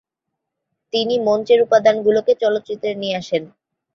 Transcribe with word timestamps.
তিনি 0.93 1.15
মঞ্চের 1.19 1.59
উপাদানগুলো 1.61 2.19
চলচ্চিত্রে 2.41 2.91
নিয়ে 2.95 3.17
আসেন। 3.17 3.43